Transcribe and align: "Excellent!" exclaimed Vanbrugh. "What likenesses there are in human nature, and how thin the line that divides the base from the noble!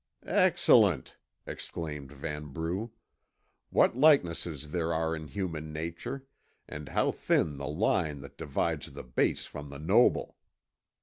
"Excellent!" 0.25 1.15
exclaimed 1.45 2.11
Vanbrugh. 2.11 2.89
"What 3.69 3.95
likenesses 3.95 4.71
there 4.71 4.91
are 4.91 5.15
in 5.15 5.27
human 5.27 5.71
nature, 5.71 6.25
and 6.67 6.89
how 6.89 7.11
thin 7.11 7.57
the 7.57 7.67
line 7.69 8.21
that 8.21 8.35
divides 8.35 8.93
the 8.93 9.03
base 9.03 9.45
from 9.45 9.69
the 9.69 9.77
noble! 9.77 10.37